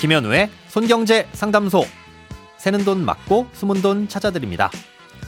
김현우의 0.00 0.50
손경제 0.68 1.26
상담소. 1.32 1.84
새는 2.58 2.84
돈 2.84 3.02
맞고 3.04 3.46
숨은 3.54 3.80
돈 3.80 4.08
찾아드립니다. 4.08 4.70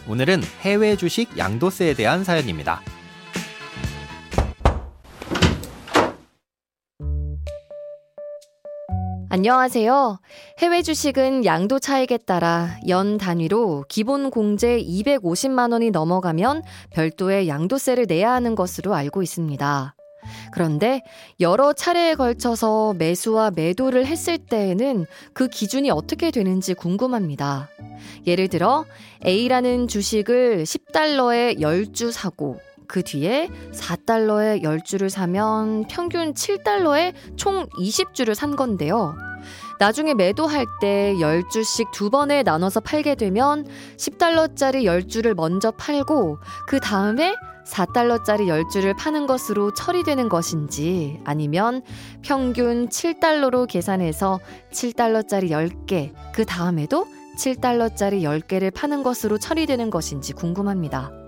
오늘은 0.07 0.43
해외 0.61 0.95
주식 0.95 1.39
양도세에 1.39 1.95
대한 1.95 2.23
사연입니다. 2.23 2.83
안녕하세요. 9.31 10.21
해외 10.59 10.83
주식은 10.83 11.47
양도 11.47 11.79
차익에 11.79 12.19
따라 12.19 12.77
연 12.89 13.17
단위로 13.17 13.85
기본 13.89 14.31
공제 14.31 14.79
250만 14.83 15.73
원이 15.73 15.91
넘어가면 15.93 16.63
별도의 16.91 17.49
양도세를 17.49 18.07
내야 18.07 18.33
하는 18.33 18.55
것으로 18.55 18.95
알고 18.95 19.23
있습니다. 19.23 19.95
그런데 20.53 21.03
여러 21.41 21.73
차례에 21.73 22.15
걸쳐서 22.15 22.95
매수와 22.99 23.51
매도를 23.51 24.07
했을 24.07 24.39
때에는 24.39 25.07
그 25.33 25.49
기준이 25.49 25.91
어떻게 25.91 26.31
되는지 26.31 26.75
궁금합니다. 26.75 27.69
예를 28.27 28.49
들어 28.49 28.85
A라는 29.25 29.89
주식을 29.89 30.65
10달러에 30.65 31.61
10주 31.61 32.13
사고 32.13 32.61
그 32.89 33.03
뒤에 33.03 33.49
4달러에 33.73 34.63
10주를 34.63 35.11
사면 35.11 35.87
평균 35.89 36.33
7달러에 36.33 37.13
총 37.37 37.67
20주를 37.79 38.35
산 38.35 38.57
건데요. 38.57 39.15
나중에 39.79 40.15
매도할 40.15 40.67
때 40.81 41.15
10주씩 41.19 41.93
두 41.93 42.11
번에 42.11 42.43
나눠서 42.43 42.81
팔게 42.81 43.15
되면 43.15 43.65
10달러짜리 43.97 44.85
10주를 44.85 45.35
먼저 45.35 45.71
팔고 45.71 46.39
그 46.67 46.81
다음에 46.81 47.35
4달러짜리 47.69 48.47
10주를 48.47 48.97
파는 48.97 49.27
것으로 49.27 49.73
처리되는 49.73 50.29
것인지 50.29 51.21
아니면 51.25 51.83
평균 52.23 52.89
7달러로 52.89 53.69
계산해서 53.69 54.41
7달러짜리 54.73 55.51
10개, 55.51 56.13
그 56.33 56.45
다음에도 56.45 57.07
7달러짜리 57.37 58.23
10개를 58.23 58.75
파는 58.75 59.03
것으로 59.03 59.39
처리되는 59.39 59.91
것인지 59.91 60.33
궁금합니다. 60.33 61.28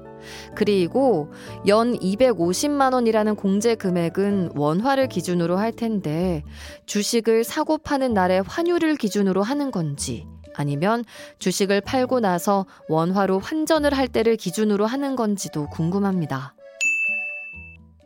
그리고 0.54 1.32
연 1.66 1.98
250만 1.98 2.94
원이라는 2.94 3.36
공제 3.36 3.74
금액은 3.74 4.52
원화를 4.54 5.08
기준으로 5.08 5.56
할 5.56 5.72
텐데 5.72 6.42
주식을 6.86 7.44
사고 7.44 7.78
파는 7.78 8.14
날의 8.14 8.42
환율을 8.46 8.96
기준으로 8.96 9.42
하는 9.42 9.70
건지 9.70 10.26
아니면 10.54 11.04
주식을 11.38 11.80
팔고 11.80 12.20
나서 12.20 12.66
원화로 12.88 13.38
환전을 13.38 13.96
할 13.96 14.08
때를 14.08 14.36
기준으로 14.36 14.86
하는 14.86 15.16
건지도 15.16 15.68
궁금합니다. 15.68 16.54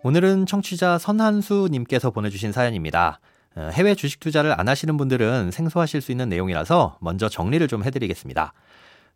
오늘은 0.02 0.46
청취자 0.46 0.98
선한수님께서 0.98 2.10
보내주신 2.10 2.52
사연입니다. 2.52 3.20
어, 3.56 3.70
해외 3.72 3.94
주식 3.94 4.20
투자를 4.20 4.58
안 4.58 4.68
하시는 4.68 4.96
분들은 4.96 5.50
생소하실 5.50 6.00
수 6.02 6.12
있는 6.12 6.28
내용이라서 6.28 6.98
먼저 7.00 7.28
정리를 7.28 7.66
좀 7.68 7.84
해드리겠습니다. 7.84 8.52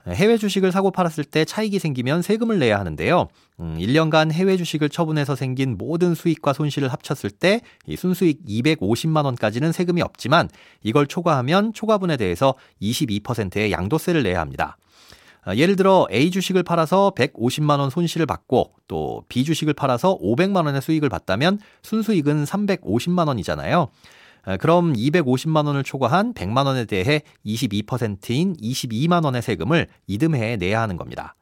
해외 0.07 0.39
주식을 0.39 0.73
사고 0.73 0.91
팔았을 0.91 1.25
때 1.25 1.45
차익이 1.45 1.79
생기면 1.79 2.23
세금을 2.23 2.59
내야 2.59 2.79
하는데요. 2.79 3.29
음, 3.61 3.77
1년간 3.79 4.33
해외 4.33 4.57
주식을 4.57 4.89
처분해서 4.89 5.37
생긴 5.37 5.77
모든 5.77 6.15
수익과 6.15 6.53
손실을 6.53 6.89
합쳤을 6.89 7.31
때 7.31 7.61
순수익 7.97 8.45
250만 8.47 9.25
원까지는 9.25 9.73
세금이 9.73 10.01
없지만 10.03 10.49
이걸 10.83 11.07
초과하면 11.07 11.73
초과분에 11.73 12.17
대해서 12.17 12.55
22%의 12.81 13.73
양도세를 13.73 14.23
내야 14.23 14.41
합니다. 14.41 14.77
아, 15.45 15.55
예를 15.57 15.77
들어 15.77 16.07
A 16.13 16.31
주식을 16.31 16.63
팔아서 16.63 17.13
150만 17.17 17.79
원 17.79 17.91
손실을 17.91 18.27
받고 18.27 18.75
또 18.87 19.25
B 19.29 19.45
주식을 19.45 19.73
팔아서 19.73 20.19
500만 20.19 20.67
원의 20.67 20.83
수익을 20.83 21.09
봤다면 21.09 21.59
순수익은 21.83 22.45
350만 22.45 23.29
원이잖아요. 23.29 23.89
그럼 24.61 24.95
250만 24.95 25.67
원을 25.67 25.85
초과한 25.85 26.35
100만 26.35 26.67
원에 26.67 26.85
대해 26.85 27.23
22%인 27.45 28.57
22만 28.57 29.25
원의 29.25 29.43
세금을 29.43 29.87
이듬해에 30.07 30.57
내야 30.57 30.81
하는 30.81 30.97
겁니다. 30.97 31.35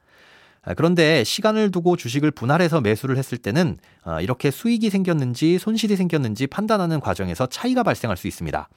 그런데 0.77 1.23
시간을 1.23 1.71
두고 1.71 1.97
주식을 1.97 2.33
분할해서 2.33 2.81
매수를 2.81 3.17
했을 3.17 3.39
때는 3.39 3.77
어, 4.05 4.21
이렇게 4.21 4.51
수익이 4.51 4.91
생겼는지 4.91 5.59
손실이 5.59 5.95
생겼는지 5.95 6.49
판단하는 6.49 6.99
과정에서 6.99 7.47
차이가 7.47 7.85
발생할 7.85 8.17
수 8.17 8.27
있습니다. 8.27 8.69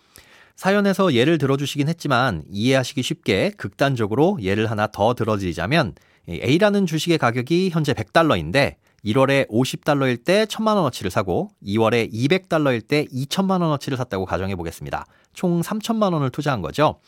사연에서 0.56 1.14
예를 1.14 1.38
들어주시긴 1.38 1.88
했지만 1.88 2.44
이해하시기 2.52 3.02
쉽게 3.02 3.52
극단적으로 3.58 4.38
예를 4.42 4.70
하나 4.70 4.88
더 4.88 5.16
들어드리자면 5.16 5.94
A라는 6.30 6.86
주식의 6.86 7.18
가격이 7.18 7.70
현재 7.72 7.94
100달러인데 7.94 8.76
1월에 9.06 9.50
50달러일 9.50 10.24
때 10.24 10.46
1000만 10.46 10.76
원어치를 10.76 11.12
사고 11.12 11.50
2월에 11.66 12.12
200달러일 12.12 12.88
때 12.88 13.06
2000만 13.06 13.62
원어치를 13.62 13.98
샀다고 13.98 14.26
가정해 14.26 14.56
보겠습니다. 14.56 15.06
총 15.34 15.62
3000만 15.62 16.14
원을 16.14 16.30
투자한 16.30 16.62
거죠. 16.62 17.00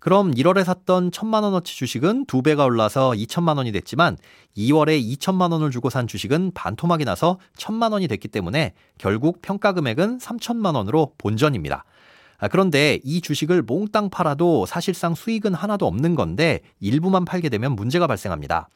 그럼 0.00 0.32
1월에 0.32 0.64
샀던 0.64 1.10
1000만 1.10 1.42
원어치 1.42 1.76
주식은 1.76 2.24
2배가 2.24 2.64
올라서 2.64 3.10
2000만 3.10 3.58
원이 3.58 3.70
됐지만 3.72 4.16
2월에 4.56 4.98
2000만 5.18 5.52
원을 5.52 5.70
주고 5.70 5.90
산 5.90 6.06
주식은 6.06 6.52
반토막이 6.54 7.04
나서 7.04 7.38
1000만 7.58 7.92
원이 7.92 8.08
됐기 8.08 8.28
때문에 8.28 8.72
결국 8.96 9.42
평가 9.42 9.72
금액은 9.72 10.18
3000만 10.18 10.74
원으로 10.74 11.12
본전입니다. 11.18 11.84
아, 12.38 12.48
그런데 12.48 12.98
이 13.04 13.20
주식을 13.20 13.60
몽땅 13.62 14.08
팔아도 14.08 14.64
사실상 14.64 15.14
수익은 15.14 15.52
하나도 15.52 15.86
없는 15.86 16.14
건데 16.14 16.60
일부만 16.80 17.26
팔게 17.26 17.50
되면 17.50 17.76
문제가 17.76 18.06
발생합니다. 18.06 18.70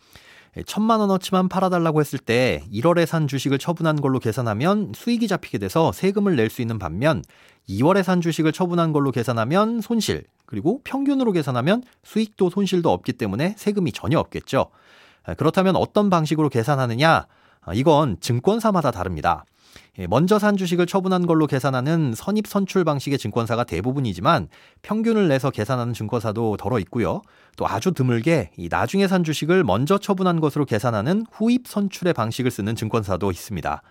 천만 0.66 1.00
원어치만 1.00 1.48
팔아달라고 1.48 2.00
했을 2.00 2.19
때 2.19 2.62
1월에 2.72 3.06
산 3.06 3.26
주식을 3.26 3.59
처분한 3.59 4.00
걸로 4.00 4.20
계산하면 4.20 4.92
수익이 4.94 5.26
잡히게 5.26 5.59
돼서 5.59 5.91
세금을 5.92 6.37
낼 6.37 6.48
수 6.48 6.62
있는 6.62 6.78
반면 6.78 7.22
2월에 7.69 8.03
산 8.03 8.20
주식을 8.20 8.53
처분한 8.53 8.93
걸로 8.93 9.10
계산하면 9.10 9.81
손실, 9.81 10.25
그리고 10.47 10.81
평균으로 10.84 11.32
계산하면 11.32 11.82
수익도 12.04 12.50
손실도 12.50 12.91
없기 12.93 13.14
때문에 13.14 13.54
세금이 13.56 13.93
전혀 13.93 14.19
없겠죠. 14.19 14.66
그렇다면 15.38 15.75
어떤 15.76 16.10
방식으로 16.10 16.50
계산하느냐? 16.50 17.26
아, 17.62 17.75
이건 17.75 18.20
증권사마다 18.20 18.91
다릅니다. 18.91 19.44
예, 19.99 20.07
먼저 20.07 20.39
산 20.39 20.57
주식을 20.57 20.87
처분한 20.87 21.27
걸로 21.27 21.47
계산하는 21.47 22.15
선입 22.17 22.47
선출 22.47 22.85
방식의 22.85 23.19
증권사가 23.19 23.65
대부분이지만 23.65 24.49
평균을 24.83 25.29
내서 25.29 25.51
계산하는 25.51 25.95
증권사도 25.95 26.57
덜어 26.57 26.79
있고요. 26.81 27.23
또 27.57 27.69
아주 27.69 27.93
드물게 27.93 28.51
이 28.57 28.69
나중에 28.71 29.07
산 29.07 29.23
주식을 29.23 29.65
먼저 29.65 29.99
처분한 29.99 30.41
것으로 30.41 30.65
계산하는 30.65 31.27
후입 31.31 31.69
선출의 31.69 32.12
방식을 32.12 32.51
쓰는 32.51 32.75
증권사도 32.75 33.31
있습니다. 33.31 33.83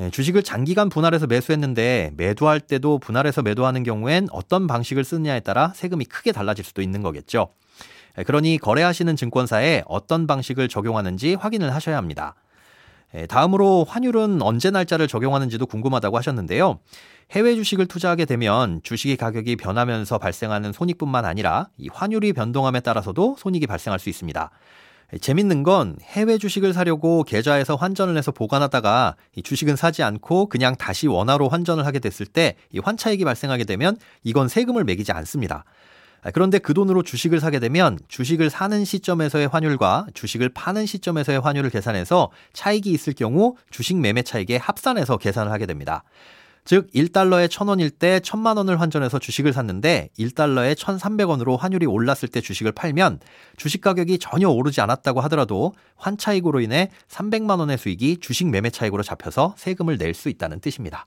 예, 0.00 0.10
주식을 0.10 0.42
장기간 0.42 0.88
분할해서 0.88 1.26
매수했는데 1.26 2.12
매도할 2.16 2.60
때도 2.60 2.98
분할해서 2.98 3.42
매도하는 3.42 3.82
경우엔 3.82 4.28
어떤 4.30 4.66
방식을 4.66 5.04
쓰느냐에 5.04 5.40
따라 5.40 5.72
세금이 5.74 6.04
크게 6.06 6.32
달라질 6.32 6.64
수도 6.64 6.82
있는 6.82 7.02
거겠죠. 7.02 7.48
예, 8.18 8.24
그러니 8.24 8.58
거래하시는 8.58 9.14
증권사에 9.16 9.84
어떤 9.86 10.26
방식을 10.26 10.68
적용하는지 10.68 11.34
확인을 11.34 11.74
하셔야 11.74 11.96
합니다. 11.96 12.34
예, 13.16 13.26
다음으로 13.26 13.84
환율은 13.88 14.42
언제 14.42 14.70
날짜를 14.70 15.08
적용하는지도 15.08 15.66
궁금하다고 15.66 16.18
하셨는데요. 16.18 16.78
해외 17.32 17.54
주식을 17.54 17.86
투자하게 17.86 18.24
되면 18.24 18.80
주식의 18.82 19.16
가격이 19.16 19.56
변하면서 19.56 20.18
발생하는 20.18 20.72
손익뿐만 20.72 21.24
아니라 21.24 21.68
이 21.76 21.88
환율이 21.92 22.32
변동함에 22.34 22.80
따라서도 22.80 23.36
손익이 23.38 23.66
발생할 23.66 23.98
수 23.98 24.08
있습니다. 24.10 24.50
예, 25.14 25.18
재밌는 25.18 25.62
건 25.62 25.96
해외 26.02 26.36
주식을 26.36 26.72
사려고 26.72 27.22
계좌에서 27.22 27.74
환전을 27.76 28.16
해서 28.18 28.32
보관하다가 28.32 29.16
이 29.34 29.42
주식은 29.42 29.76
사지 29.76 30.02
않고 30.02 30.48
그냥 30.48 30.76
다시 30.76 31.06
원화로 31.06 31.48
환전을 31.48 31.86
하게 31.86 31.98
됐을 32.00 32.26
때 32.26 32.56
이 32.72 32.80
환차익이 32.80 33.24
발생하게 33.24 33.64
되면 33.64 33.96
이건 34.24 34.48
세금을 34.48 34.84
매기지 34.84 35.12
않습니다. 35.12 35.64
아, 36.26 36.32
그런데 36.32 36.58
그 36.58 36.74
돈으로 36.74 37.04
주식을 37.04 37.38
사게 37.38 37.60
되면 37.60 38.00
주식을 38.08 38.50
사는 38.50 38.84
시점에서의 38.84 39.46
환율과 39.46 40.08
주식을 40.12 40.48
파는 40.48 40.84
시점에서의 40.84 41.38
환율을 41.38 41.70
계산해서 41.70 42.32
차익이 42.52 42.90
있을 42.90 43.12
경우 43.12 43.54
주식 43.70 43.96
매매 43.96 44.22
차익에 44.22 44.56
합산해서 44.56 45.18
계산을 45.18 45.52
하게 45.52 45.66
됩니다. 45.66 46.02
즉 46.64 46.88
1달러에 46.92 47.46
1000원일 47.46 47.96
때 47.96 48.18
1000만 48.18 48.56
원을 48.56 48.80
환전해서 48.80 49.20
주식을 49.20 49.52
샀는데 49.52 50.08
1달러에 50.18 50.74
1300원으로 50.74 51.56
환율이 51.56 51.86
올랐을 51.86 52.28
때 52.32 52.40
주식을 52.40 52.72
팔면 52.72 53.20
주식 53.56 53.80
가격이 53.80 54.18
전혀 54.18 54.48
오르지 54.48 54.80
않았다고 54.80 55.20
하더라도 55.20 55.74
환차익으로 55.94 56.58
인해 56.60 56.90
300만 57.08 57.60
원의 57.60 57.78
수익이 57.78 58.16
주식 58.18 58.48
매매 58.48 58.70
차익으로 58.70 59.04
잡혀서 59.04 59.54
세금을 59.56 59.96
낼 59.96 60.12
수 60.12 60.28
있다는 60.28 60.58
뜻입니다. 60.58 61.06